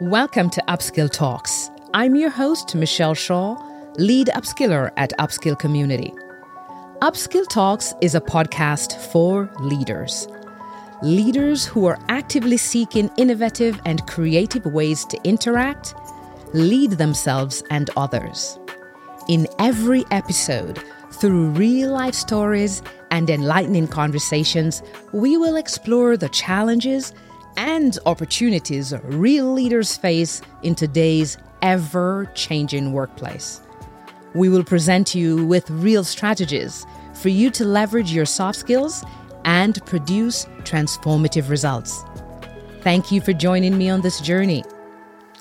[0.00, 1.72] Welcome to Upskill Talks.
[1.92, 3.56] I'm your host, Michel Shah,
[3.96, 6.14] lead upskiller at Upskill Community.
[7.02, 10.28] Upskill Talks is a podcast for leaders.
[11.02, 15.96] Leaders who are actively seeking innovative and creative ways to interact,
[16.54, 18.56] lead themselves and others.
[19.28, 20.80] In every episode,
[21.10, 24.80] through real life stories and enlightening conversations,
[25.10, 27.12] we will explore the challenges
[27.58, 33.60] and opportunities real leaders face in today's ever changing workplace.
[34.32, 39.04] We will present you with real strategies for you to leverage your soft skills
[39.44, 42.04] and produce transformative results.
[42.82, 44.62] Thank you for joining me on this journey.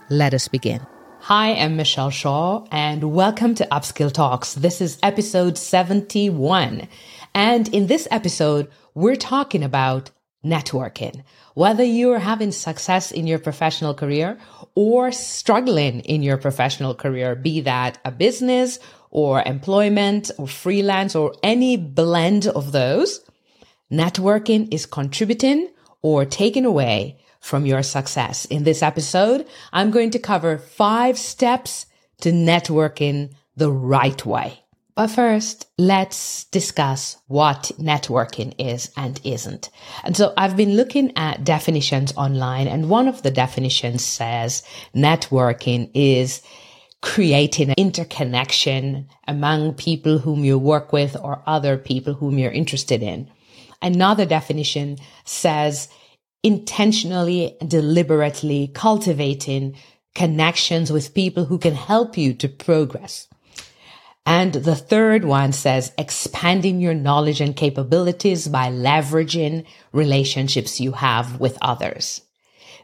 [0.09, 0.81] Let us begin.
[1.19, 4.55] Hi, I'm Michel Shah, and welcome to Upskill Talks.
[4.55, 6.87] This is episode 71.
[7.35, 10.09] And in this episode, we're talking about
[10.45, 11.23] networking.
[11.53, 14.37] Whether you're having success in your professional career
[14.75, 21.33] or struggling in your professional career, be that a business or employment or freelance or
[21.43, 23.21] any blend of those,
[23.91, 25.69] networking is contributing
[26.01, 28.45] or taking away from your success.
[28.45, 31.85] In this episode, I'm going to cover five steps
[32.21, 34.59] to networking the right way.
[34.97, 39.69] But first, let's discuss what networking is and isn't.
[40.03, 44.63] And so I've been looking at definitions online, and one of the definitions says
[44.95, 46.41] networking is
[47.03, 53.03] creating an interconnection among people whom you work with or other people whom you're interested
[53.03, 53.29] in.
[53.83, 55.89] Another definition says
[56.41, 59.75] intentionally, deliberately cultivating
[60.15, 63.27] connections with people who can help you to progress.
[64.27, 71.39] And the third one says expanding your knowledge and capabilities by leveraging relationships you have
[71.39, 72.21] with others.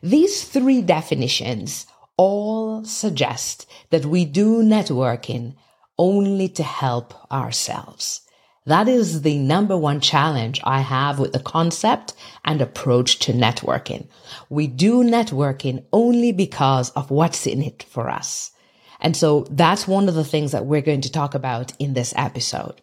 [0.01, 5.55] These three definitions all suggest that we do networking
[5.97, 8.21] only to help ourselves.
[8.65, 12.13] That is the number one challenge I have with the concept
[12.45, 14.07] and approach to networking.
[14.49, 18.52] We do networking only because of what's in it for us.
[19.03, 22.13] And so that's one of the things that we're going to talk about in this
[22.15, 22.81] episode.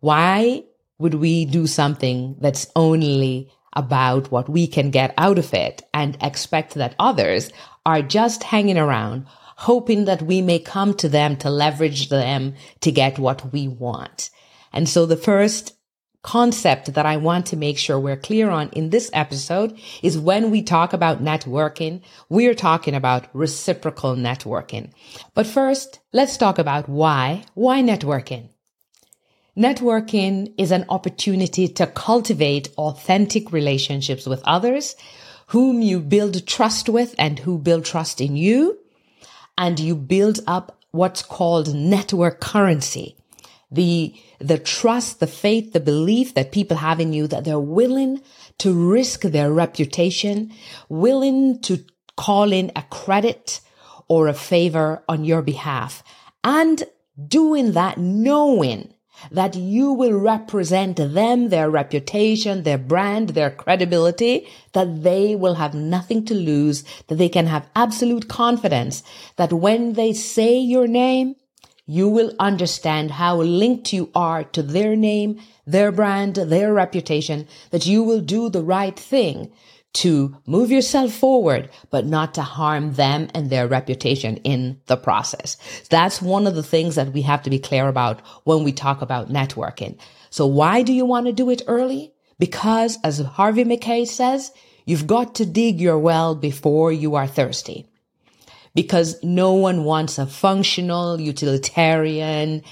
[0.00, 0.64] Why
[0.98, 6.18] would we do something that's only about what we can get out of it and
[6.20, 7.50] expect that others
[7.86, 12.92] are just hanging around, hoping that we may come to them to leverage them to
[12.92, 14.28] get what we want?
[14.72, 15.74] And so the first
[16.22, 20.50] concept that I want to make sure we're clear on in this episode is when
[20.50, 24.90] we talk about networking, we're talking about reciprocal networking.
[25.34, 27.44] But first, let's talk about why.
[27.54, 28.50] Why networking?
[29.56, 34.96] Networking is an opportunity to cultivate authentic relationships with others
[35.48, 38.78] whom you build trust with and who build trust in you.
[39.58, 43.16] And you build up what's called network currency
[43.70, 48.20] the, the trust, the faith, the belief that people have in you, that they're willing
[48.58, 50.52] to risk their reputation,
[50.88, 51.84] willing to
[52.16, 53.60] call in a credit
[54.08, 56.02] or a favor on your behalf.
[56.42, 56.82] And
[57.28, 58.92] doing that knowing
[59.30, 65.74] that you will represent them, their reputation, their brand, their credibility, that they will have
[65.74, 69.02] nothing to lose, that they can have absolute confidence
[69.36, 71.36] that when they say your name,
[71.90, 77.84] you will understand how linked you are to their name, their brand, their reputation, that
[77.84, 79.50] you will do the right thing
[79.92, 85.56] to move yourself forward, but not to harm them and their reputation in the process.
[85.90, 89.02] That's one of the things that we have to be clear about when we talk
[89.02, 89.98] about networking.
[90.30, 92.12] So why do you want to do it early?
[92.38, 94.52] Because as Harvey Mackay says,
[94.84, 97.89] you've got to dig your well before you are thirsty
[98.74, 102.62] because no one wants a functional, utilitarian,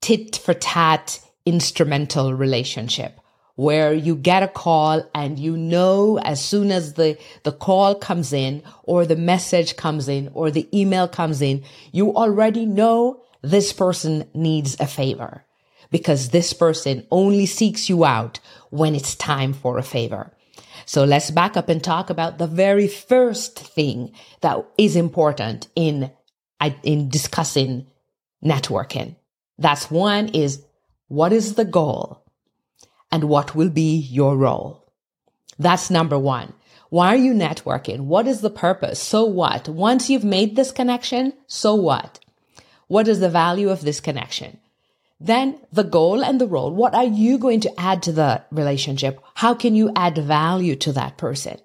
[0.00, 3.18] tit for tat instrumental relationship
[3.54, 8.32] where you get a call and you know as soon as the, the call comes
[8.32, 11.62] in or the message comes in or the email comes in,
[11.92, 15.44] you already know this person needs a favor
[15.90, 18.40] because this person only seeks you out
[18.70, 20.32] when it's time for a favor.
[20.92, 24.12] So let's back up and talk about the very first thing
[24.42, 26.10] that is important in,
[26.82, 27.86] in discussing
[28.44, 29.16] networking.
[29.56, 30.62] That's one is
[31.08, 32.22] what is the goal
[33.10, 34.92] and what will be your role?
[35.58, 36.52] That's number one.
[36.90, 38.00] Why are you networking?
[38.00, 39.00] What is the purpose?
[39.00, 39.70] So what?
[39.70, 42.20] Once you've made this connection, so what?
[42.88, 44.58] What is the value of this connection?
[45.24, 46.72] Then the goal and the role.
[46.72, 49.22] What are you going to add to the relationship?
[49.34, 51.58] How can you add value to that person?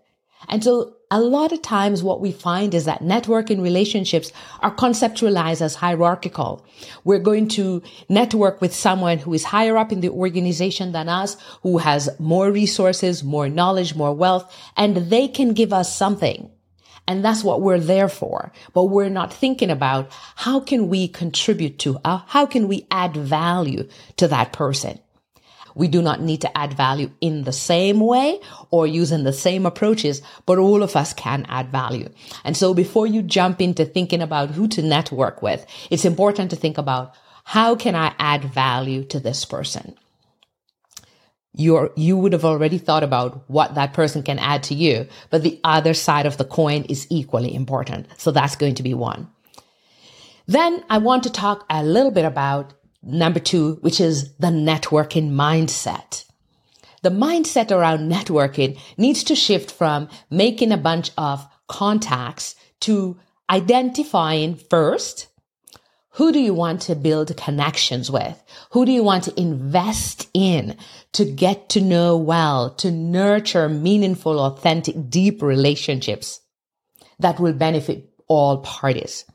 [0.48, 5.62] And so a lot of times what we find is that networking relationships are conceptualized
[5.62, 6.66] as hierarchical.
[7.04, 11.36] We're going to network with someone who is higher up in the organization than us,
[11.64, 16.52] who has more resources, more knowledge, more wealth, and they can give us something.
[17.08, 18.52] And that's what we're there for.
[18.74, 23.16] But we're not thinking about how can we contribute to, uh, how can we add
[23.16, 23.88] value
[24.18, 25.00] to that person?
[25.78, 28.40] We do not need to add value in the same way
[28.72, 32.10] or using the same approaches, but all of us can add value.
[32.44, 36.56] And so before you jump into thinking about who to network with, it's important to
[36.56, 37.14] think about
[37.44, 39.96] how can I add value to this person?
[41.58, 45.42] You're, you would have already thought about what that person can add to you, but
[45.42, 48.08] the other side of the coin is equally important.
[48.18, 49.28] So that's going to be one.
[50.46, 55.32] Then I want to talk a little bit about number two, which is the networking
[55.32, 56.26] mindset.
[57.02, 63.20] The mindset around networking needs to shift from making a bunch of contacts to
[63.50, 65.28] identifying first
[66.18, 68.44] who do you want to build connections with?
[68.72, 70.76] Who do you want to invest in
[71.14, 76.42] to get to know well, to nurture meaningful, authentic, deep relationships
[77.20, 79.26] that will benefit all parties?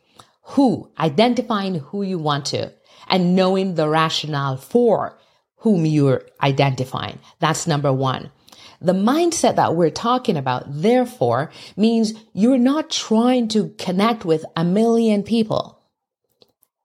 [0.43, 0.91] Who?
[0.99, 2.73] Identifying who you want to
[3.07, 5.17] and knowing the rationale for
[5.59, 7.21] whom you're identifying.
[7.39, 8.33] That's number one.
[8.81, 14.65] The mindset that we're talking about, therefore, means you're not trying to connect with a
[14.65, 15.79] million people.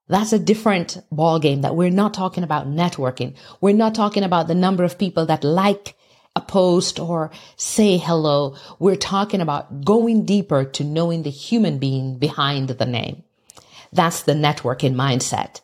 [0.09, 3.36] That's a different ballgame that we're not talking about networking.
[3.59, 5.95] We're not talking about the number of people that like
[6.36, 8.56] a post or say hello.
[8.80, 13.24] We're talking about going deeper to knowing the human being behind the name.
[13.92, 15.62] That's the networking mindset.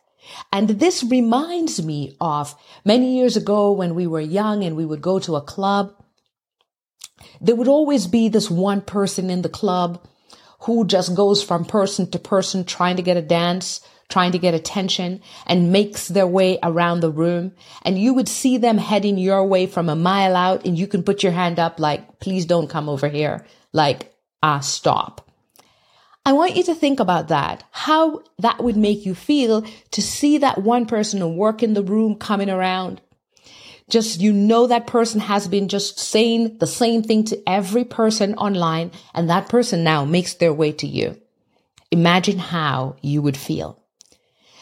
[0.52, 2.54] And this reminds me of
[2.84, 5.94] many years ago when we were young and we would go to a club.
[7.40, 10.06] There would always be this one person in the club
[10.64, 14.54] who just goes from person to person trying to get a dance, trying to get
[14.54, 17.52] attention and makes their way around the room.
[17.82, 21.02] And you would see them heading your way from a mile out and you can
[21.02, 23.44] put your hand up like, please don't come over here.
[23.72, 25.30] Like, ah, stop.
[26.26, 30.38] I want you to think about that, how that would make you feel to see
[30.38, 33.02] that one person who work in the room coming around.
[33.90, 38.34] Just, you know, that person has been just saying the same thing to every person
[38.34, 41.20] online and that person now makes their way to you.
[41.90, 43.80] Imagine how you would feel.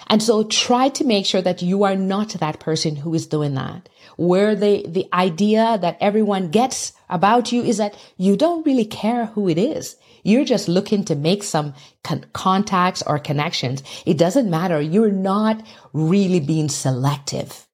[0.08, 3.54] And so try to make sure that you are not that person who is doing
[3.54, 3.88] that.
[4.16, 9.26] Where the, the idea that everyone gets about you is that you don't really care
[9.26, 9.96] who it is.
[10.22, 13.82] You're just looking to make some con- contacts or connections.
[14.04, 14.80] It doesn't matter.
[14.80, 17.66] You're not really being selective.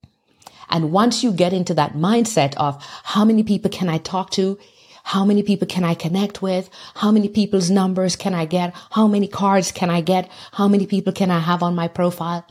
[0.70, 4.58] And once you get into that mindset of how many people can I talk to?
[5.04, 6.68] How many people can I connect with?
[6.94, 8.74] How many people's numbers can I get?
[8.90, 10.30] How many cards can I get?
[10.52, 12.46] How many people can I have on my profile?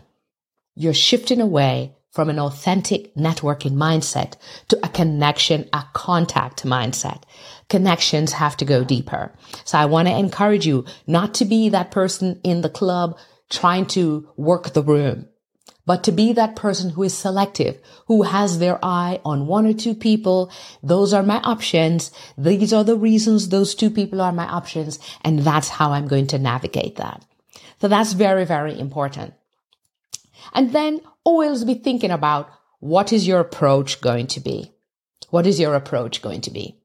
[0.76, 4.38] You're shifting away from an authentic networking mindset
[4.70, 7.22] to a connection, a contact mindset.
[7.70, 9.32] Connections have to go deeper.
[9.66, 13.20] So I want to encourage you not to be that person in the club
[13.52, 15.28] trying to work the room,
[15.88, 19.74] but to be that person who is selective, who has their eye on one or
[19.74, 20.52] two people.
[20.84, 22.12] Those are my options.
[22.38, 25.00] These are the reasons those two people are my options.
[25.22, 27.26] And that's how I'm going to navigate that.
[27.80, 29.34] So that's very, very important.
[30.54, 34.74] And then always be thinking about what is your approach going to be?
[35.30, 36.77] What is your approach going to be?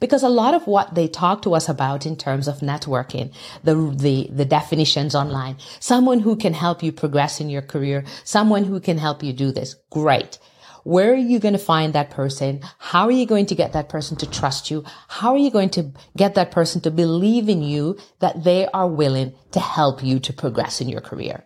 [0.00, 3.32] Because a lot of what they talk to us about in terms of networking,
[3.64, 8.64] the, the, the definitions online, someone who can help you progress in your career, someone
[8.64, 9.74] who can help you do this.
[9.90, 10.38] Great.
[10.84, 12.60] Where are you going to find that person?
[12.78, 14.84] How are you going to get that person to trust you?
[15.08, 18.88] How are you going to get that person to believe in you that they are
[18.88, 21.44] willing to help you to progress in your career?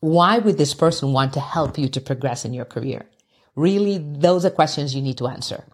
[0.00, 3.06] Why would this person want to help you to progress in your career?
[3.54, 5.64] Really, those are questions you need to answer.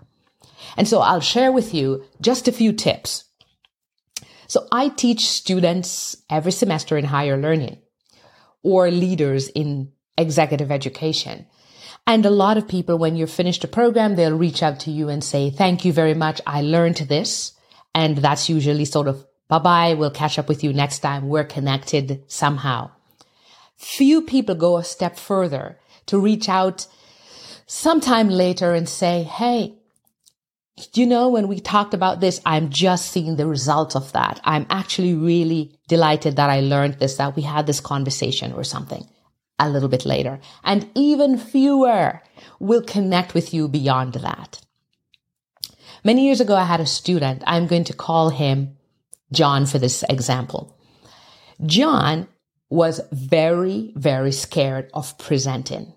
[0.76, 3.24] And so I'll share with you just a few tips.
[4.46, 7.78] So I teach students every semester in higher learning
[8.62, 11.46] or leaders in executive education.
[12.06, 15.10] And a lot of people, when you're finished a program, they'll reach out to you
[15.10, 16.40] and say, thank you very much.
[16.46, 17.52] I learned this.
[17.94, 19.94] And that's usually sort of bye bye.
[19.94, 21.28] We'll catch up with you next time.
[21.28, 22.90] We're connected somehow.
[23.76, 26.86] Few people go a step further to reach out
[27.66, 29.77] sometime later and say, Hey,
[30.94, 34.40] you know, when we talked about this, I'm just seeing the results of that.
[34.44, 39.08] I'm actually really delighted that I learned this, that we had this conversation or something
[39.58, 40.40] a little bit later.
[40.64, 42.22] And even fewer
[42.60, 44.60] will connect with you beyond that.
[46.04, 47.42] Many years ago, I had a student.
[47.46, 48.76] I'm going to call him
[49.32, 50.76] John for this example.
[51.66, 52.28] John
[52.70, 55.92] was very, very scared of presenting.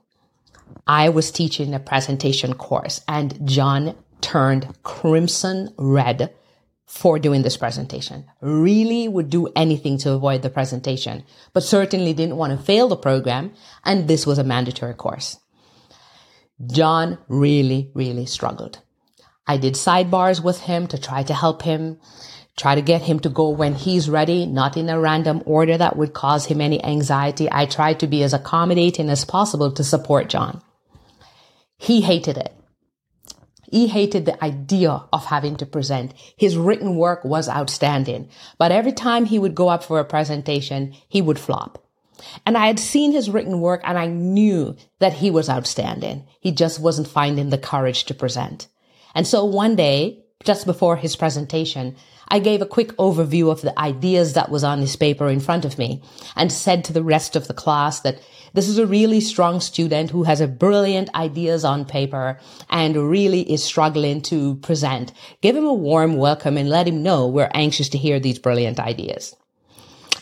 [0.87, 3.95] I was teaching a presentation course and John
[4.31, 6.33] turned crimson red
[6.85, 8.23] for doing this presentation.
[8.41, 12.95] Really would do anything to avoid the presentation, but certainly didn't want to fail the
[12.95, 13.51] program.
[13.83, 15.37] And this was a mandatory course.
[16.65, 18.79] John really, really struggled.
[19.47, 21.99] I did sidebars with him to try to help him,
[22.55, 25.97] try to get him to go when he's ready, not in a random order that
[25.97, 27.49] would cause him any anxiety.
[27.51, 30.61] I tried to be as accommodating as possible to support John.
[31.77, 32.53] He hated it.
[33.71, 36.13] He hated the idea of having to present.
[36.35, 40.93] His written work was outstanding, but every time he would go up for a presentation,
[41.07, 41.83] he would flop.
[42.45, 46.27] And I had seen his written work and I knew that he was outstanding.
[46.39, 48.67] He just wasn't finding the courage to present.
[49.15, 51.95] And so one day, just before his presentation,
[52.27, 55.65] I gave a quick overview of the ideas that was on his paper in front
[55.65, 56.01] of me
[56.35, 58.19] and said to the rest of the class that
[58.53, 62.39] this is a really strong student who has a brilliant ideas on paper
[62.69, 65.11] and really is struggling to present.
[65.41, 68.79] Give him a warm welcome and let him know we're anxious to hear these brilliant
[68.79, 69.35] ideas.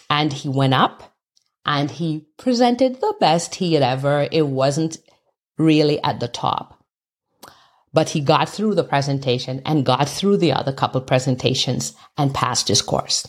[0.09, 1.15] And he went up
[1.65, 4.27] and he presented the best he had ever.
[4.31, 4.97] It wasn't
[5.57, 6.79] really at the top
[7.93, 12.67] but he got through the presentation and got through the other couple presentations and passed
[12.67, 13.27] his course.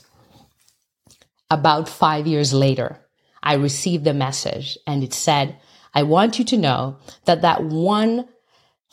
[1.51, 3.01] About five years later,
[3.43, 5.59] I received a message and it said,
[5.95, 8.29] I want you to know that that one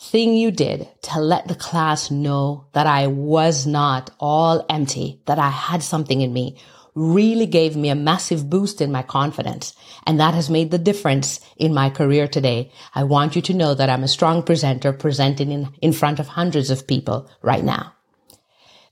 [0.00, 5.38] thing you did to let the class know that I was not all empty, that
[5.38, 6.58] I had something in me
[6.94, 9.74] really gave me a massive boost in my confidence.
[10.06, 12.72] And that has made the difference in my career today.
[12.94, 16.26] I want you to know that I'm a strong presenter presenting in, in front of
[16.26, 17.94] hundreds of people right now.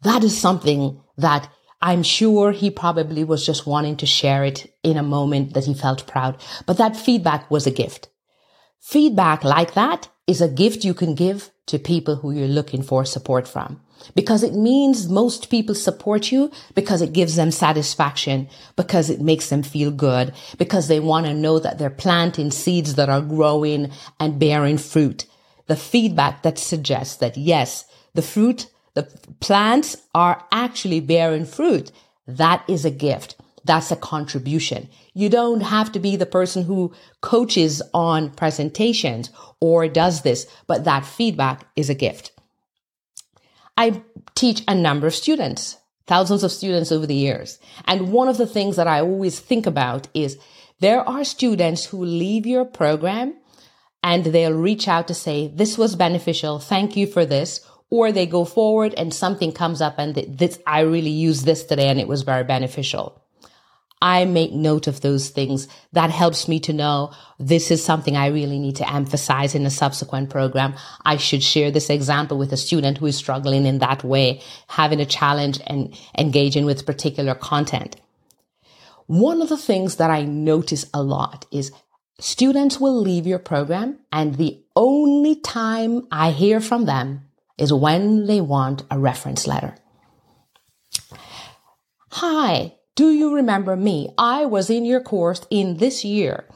[0.03, 1.49] That is something that
[1.87, 5.73] I'm sure he probably was just wanting to share it in a moment that he
[5.73, 8.09] felt proud, but that feedback was a gift.
[8.81, 13.05] Feedback like that is a gift you can give to people who you're looking for
[13.05, 13.81] support from
[14.17, 19.49] because it means most people support you because it gives them satisfaction, because it makes
[19.49, 23.93] them feel good, because they want to know that they're planting seeds that are growing
[24.19, 25.25] and bearing fruit.
[25.69, 28.67] The feedback that suggests that yes, the fruit,
[28.97, 29.03] the
[29.41, 31.93] plants are actually bearing fruit.
[32.27, 33.37] That is a gift.
[33.63, 34.89] That's a contribution.
[35.13, 40.85] You don't have to be the person who coaches on presentations or does this, but
[40.85, 42.33] that feedback is a gift.
[43.77, 44.03] I
[44.35, 45.77] teach a number of students,
[46.07, 47.59] thousands of students over the years.
[47.85, 50.39] And one of the things that I always think about is
[50.81, 53.35] there are students who leave your program
[54.03, 56.61] and they'll reach out to say, this was beneficial.
[56.61, 57.61] Thank you for this.
[57.91, 61.89] Or they go forward and something comes up and this, I really used this today
[61.89, 63.23] and it was very beneficial.
[64.03, 65.69] I make note of those things.
[65.93, 69.71] That helps me to know this is something I really need to emphasize in a
[69.71, 70.75] subsequent program.
[71.05, 75.01] I should share this example with a student who is struggling in that way, having
[75.01, 77.97] a challenge and engaging with particular content.
[79.07, 81.73] One of the things that I notice a lot is
[82.21, 87.23] students will leave your program and the only time I hear from them
[87.59, 89.77] is when they want a reference letter.
[92.11, 94.11] Hi, do you remember me?
[94.17, 96.47] I was in your course in this year.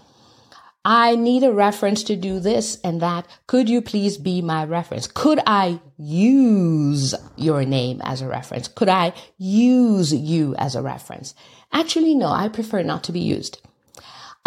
[0.84, 3.26] I need a reference to do this and that.
[3.46, 5.06] Could you please be my reference?
[5.06, 8.68] Could I use your name as a reference?
[8.68, 11.34] Could I use you as a reference?
[11.70, 13.60] Actually, no, I prefer not to be used.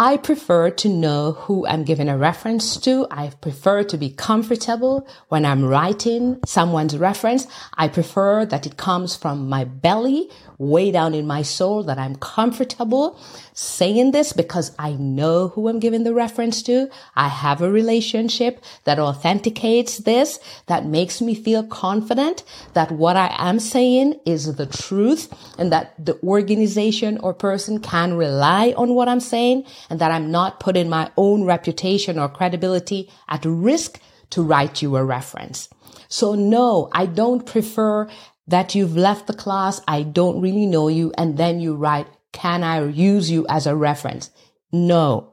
[0.00, 3.06] I prefer to know who I'm giving a reference to.
[3.12, 7.46] I prefer to be comfortable when I'm writing someone's reference.
[7.74, 12.16] I prefer that it comes from my belly, way down in my soul, that I'm
[12.16, 13.20] comfortable
[13.52, 16.88] saying this because I know who I'm giving the reference to.
[17.14, 23.32] I have a relationship that authenticates this, that makes me feel confident that what I
[23.38, 29.08] am saying is the truth and that the organization or person can rely on what
[29.08, 34.00] I'm saying and that I'm not putting my own reputation or credibility at risk
[34.30, 35.68] to write you a reference.
[36.08, 38.08] So no, I don't prefer
[38.46, 39.80] that you've left the class.
[39.88, 41.12] I don't really know you.
[41.16, 44.30] And then you write can I use you as a reference?
[44.72, 45.30] No.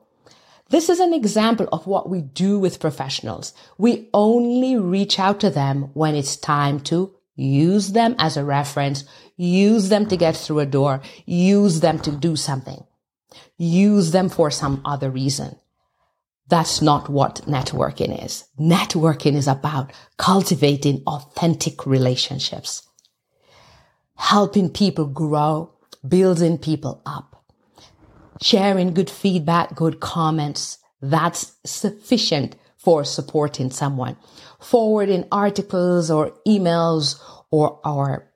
[0.70, 3.53] This is an example of what we do with professionals.
[3.77, 9.03] We only reach out to them when it's time to use them as a reference,
[9.36, 12.86] use them to get through a door, use them to do something,
[13.63, 15.56] use them for some other reason.
[16.50, 18.46] That's not what networking is.
[18.60, 22.84] Networking is about cultivating authentic relationships
[24.22, 25.74] helping people grow,
[26.08, 27.44] building people up,
[28.39, 30.77] sharing good feedback, good comments.
[31.01, 34.15] That's sufficient for supporting someone.
[34.60, 38.27] Forwarding articles or emails or, our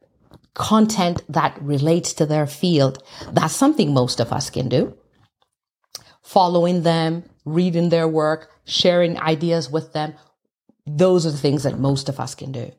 [0.56, 3.04] content that relates to their field.
[3.32, 4.98] That's something most of us can do.
[6.26, 10.16] Following them, reading their work, sharing ideas with them.
[10.86, 12.72] Those are the things that most of us can do.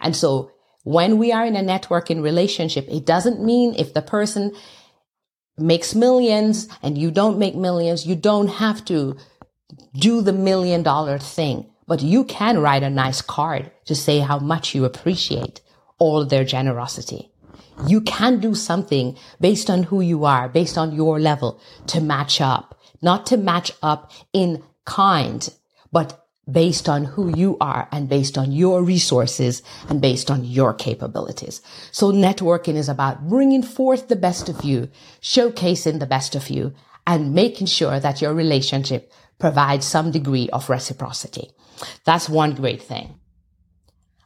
[0.00, 0.52] And so
[0.84, 4.52] when we are in a networking relationship, it doesn't mean if the person
[5.56, 9.16] makes millions and you don't make millions, you don't have to
[9.94, 14.38] do the million dollar thing, but you can write a nice card to say how
[14.38, 15.60] much you appreciate
[15.98, 17.30] all their generosity.
[17.86, 22.40] You can do something based on who you are, based on your level to match
[22.40, 25.48] up, not to match up in kind,
[25.92, 30.74] but based on who you are and based on your resources and based on your
[30.74, 31.62] capabilities.
[31.90, 34.90] So networking is about bringing forth the best of you,
[35.20, 36.74] showcasing the best of you
[37.06, 41.50] and making sure that your relationship provides some degree of reciprocity.
[42.04, 43.18] That's one great thing.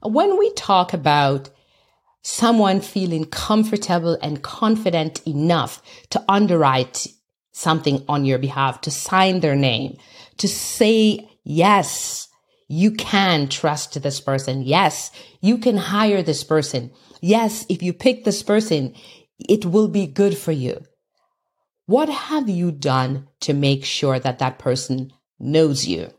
[0.02, 1.50] When we talk about
[2.22, 7.06] someone feeling comfortable and confident enough to underwrite
[7.52, 9.96] something on your behalf, to sign their name,
[10.36, 12.28] to say, yes,
[12.68, 14.62] you can trust this person.
[14.62, 15.10] Yes,
[15.40, 16.90] you can hire this person.
[17.20, 18.94] Yes, if you pick this person,
[19.48, 20.84] it will be good for you.
[21.86, 25.10] What have you done to make sure that that person
[25.40, 26.12] knows you?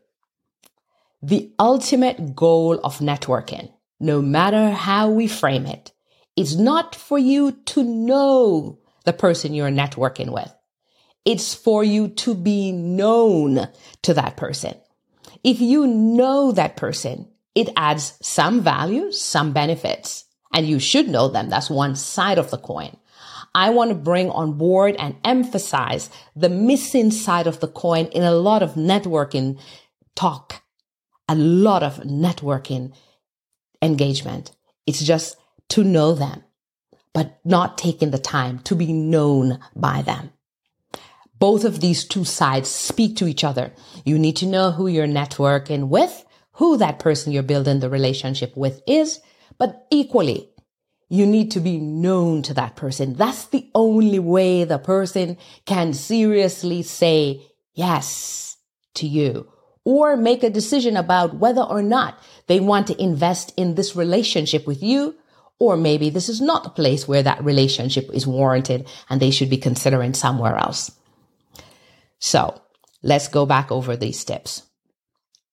[1.21, 5.91] The ultimate goal of networking, no matter how we frame it,
[6.35, 10.53] it, is not for you to know the person you're networking with.
[11.25, 13.67] It's for you to be known
[14.03, 14.75] to that person.
[15.43, 21.27] If you know that person, it adds some value, some benefits, and you should know
[21.27, 21.49] them.
[21.49, 22.95] That's one side of the coin.
[23.53, 28.23] I want to bring on board and emphasize the missing side of the coin in
[28.23, 29.59] a lot of networking
[30.15, 30.61] talk,
[31.27, 32.93] a lot of networking
[33.81, 34.51] engagement.
[34.85, 35.37] It's just
[35.69, 36.43] to know them,
[37.13, 40.31] but not taking the time to be known by them.
[41.37, 43.73] Both of these two sides speak to each other.
[44.03, 48.55] You need to know who you're networking with, who that person you're building the relationship
[48.57, 49.21] with is,
[49.57, 50.49] but equally,
[51.07, 53.13] you need to be known to that person.
[53.13, 57.41] That's the only way the person can seriously say
[57.73, 58.57] yes
[58.95, 59.49] to you
[59.85, 64.67] or make a decision about whether or not they want to invest in this relationship
[64.67, 65.15] with you.
[65.59, 69.49] Or maybe this is not the place where that relationship is warranted and they should
[69.49, 70.91] be considering somewhere else.
[72.19, 72.61] So
[73.03, 74.63] let's go back over these tips.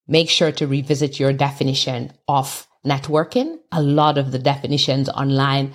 [0.07, 3.59] Make sure to revisit your definition of networking.
[3.73, 5.73] A lot of the definitions online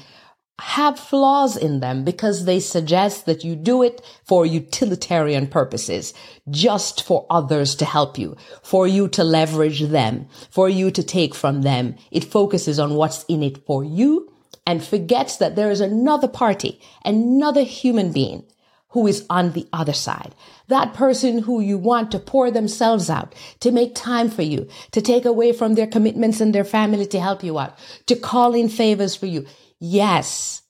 [0.62, 6.14] have flaws in them because they suggest that you do it for utilitarian purposes,
[6.50, 11.34] just for others to help you, for you to leverage them, for you to take
[11.34, 11.96] from them.
[12.12, 14.32] It focuses on what's in it for you
[14.68, 18.46] and forgets that there is another party, another human being
[18.90, 20.36] who is on the other side.
[20.68, 25.02] That person who you want to pour themselves out, to make time for you, to
[25.02, 28.70] take away from their commitments and their family to help you out, to call in
[28.70, 29.48] favors for you.
[29.84, 30.62] Yes,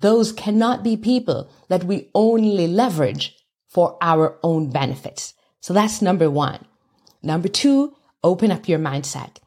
[0.00, 3.34] those cannot be people that we only leverage
[3.66, 5.32] for our own benefits.
[5.60, 6.66] So that's number one.
[7.22, 9.38] Number two, open up your mindset.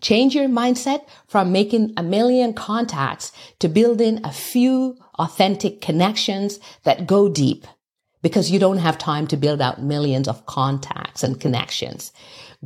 [0.00, 7.06] Change your mindset from making a million contacts to building a few authentic connections that
[7.06, 7.68] go deep
[8.20, 12.12] because you don't have time to build out millions of contacts and connections.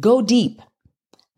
[0.01, 0.63] Go deep.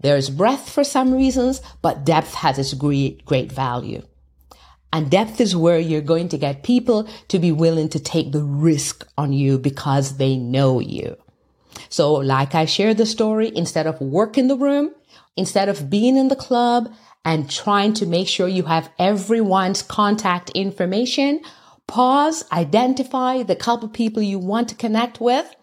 [0.04, 4.02] There's breadth for some reasons, but depth has its great, great value.
[4.92, 8.44] And depth is where you're going to get people to be willing to take the
[8.44, 11.16] risk on you because they know you.
[11.88, 14.94] So like I shared the story, instead of working the room,
[15.38, 16.92] instead of being in the club
[17.24, 21.40] and trying to make sure you have everyone's contact information,
[21.86, 25.56] pause, identify the couple people you want to connect with,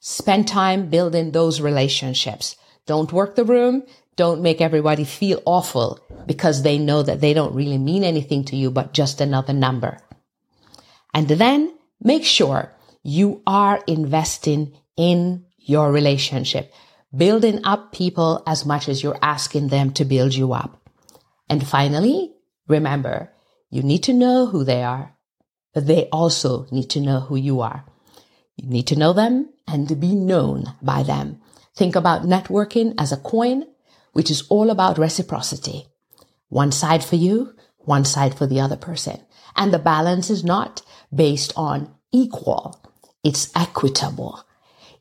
[0.00, 2.56] spend time building those relationships.
[2.90, 3.84] Don't work the room.
[4.16, 8.56] Don't make everybody feel awful because they know that they don't really mean anything to
[8.56, 9.98] you, but just another number.
[11.14, 11.72] And then
[12.02, 12.74] make sure
[13.04, 16.74] you are investing in your relationship
[17.16, 20.82] building up people as much as you're asking them to build you up.
[21.48, 22.34] And finally,
[22.66, 23.30] remember,
[23.70, 25.14] you need to know who they are,
[25.72, 27.84] but they also need to know who you are.
[28.56, 31.40] You need to know them and be known by them.
[31.76, 33.64] Think about networking as a coin,
[34.12, 35.86] which is all about reciprocity.
[36.48, 39.20] One side for you, one side for the other person.
[39.56, 40.82] And the balance is not
[41.14, 42.82] based on equal.
[43.22, 44.44] It's equitable,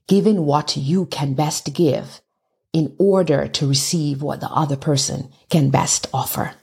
[0.07, 2.21] giving what you can best give
[2.71, 6.53] in order to receive what the other person can best offer.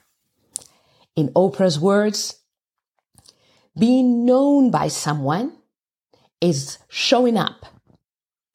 [1.17, 2.41] In Oprah's words,
[3.79, 5.53] being known by someone
[6.41, 7.67] is showing up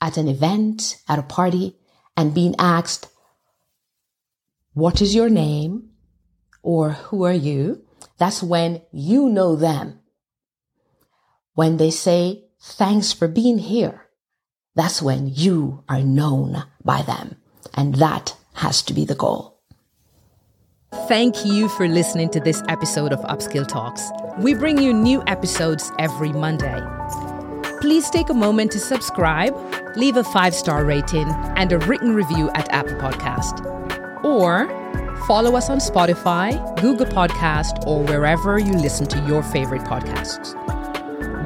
[0.01, 1.77] at an event, at a party,
[2.17, 3.07] and being asked,
[4.73, 5.89] What is your name?
[6.63, 7.83] or Who are you?
[8.17, 9.99] That's when you know them.
[11.53, 14.07] When they say, Thanks for being here,
[14.75, 17.37] that's when you are known by them.
[17.73, 19.59] And that has to be the goal.
[21.07, 24.03] Thank you for listening to this episode of Upskill Talks.
[24.39, 26.81] We bring you new episodes every Monday.
[27.91, 29.53] Please take a moment to subscribe,
[29.97, 31.27] leave a five star rating,
[31.57, 33.65] and a written review at Apple Podcast.
[34.23, 34.69] Or
[35.27, 40.55] follow us on Spotify, Google Podcast, or wherever you listen to your favorite podcasts.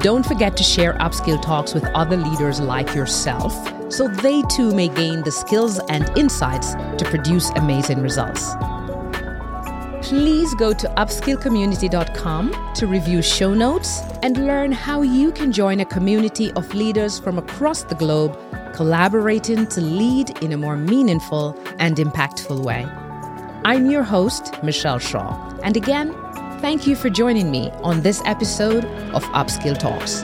[0.04, 3.52] Don't forget to share Upskill Talks with other leaders like yourself
[3.92, 8.54] so they too may gain the skills and insights to produce amazing results.
[10.06, 15.86] Please go to upskillcommunity.com to review show notes and learn how you can join a
[15.86, 18.38] community of leaders from across the globe
[18.76, 22.86] collaborating to lead in a more meaningful and impactful way.
[23.66, 26.14] I'm your host, Michel Shah, and again,
[26.62, 30.24] thank you for joining me on this episode of Upskill Talks.